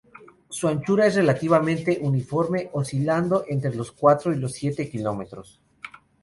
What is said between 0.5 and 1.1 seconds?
anchura